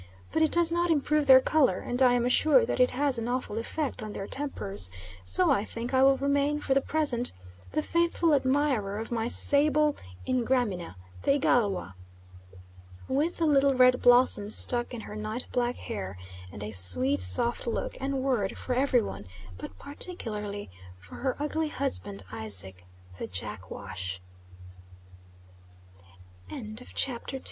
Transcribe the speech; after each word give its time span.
But 0.31 0.41
it 0.41 0.51
does 0.51 0.71
not 0.71 0.89
improve 0.89 1.27
their 1.27 1.39
colour, 1.39 1.77
and 1.77 2.01
I 2.01 2.13
am 2.13 2.25
assured 2.25 2.65
that 2.65 2.79
it 2.79 2.89
has 2.89 3.19
an 3.19 3.27
awful 3.27 3.59
effect 3.59 4.01
on 4.01 4.13
their 4.13 4.25
tempers, 4.25 4.89
so 5.23 5.51
I 5.51 5.63
think 5.63 5.93
I 5.93 6.01
will 6.01 6.17
remain, 6.17 6.59
for 6.59 6.73
the 6.73 6.81
present, 6.81 7.33
the 7.73 7.83
faithful 7.83 8.33
admirer 8.33 8.97
of 8.97 9.11
my 9.11 9.27
sable 9.27 9.95
Ingramina, 10.25 10.95
the 11.21 11.35
Igalwa, 11.35 11.93
with 13.07 13.37
the 13.37 13.45
little 13.45 13.75
red 13.75 14.01
blossoms 14.01 14.55
stuck 14.55 14.91
in 14.91 15.01
her 15.01 15.15
night 15.15 15.45
black 15.51 15.75
hair, 15.75 16.17
and 16.51 16.63
a 16.63 16.71
sweet 16.71 17.19
soft 17.21 17.67
look 17.67 17.95
and 18.01 18.23
word 18.23 18.57
for 18.57 18.73
every 18.73 19.03
one, 19.03 19.27
but 19.59 19.77
particularly 19.77 20.71
for 20.97 21.17
her 21.17 21.35
ugly 21.37 21.67
husband 21.67 22.23
Isaac 22.39 22.85
the 23.19 23.27
"Jack 23.27 23.69
Wa 23.69 23.93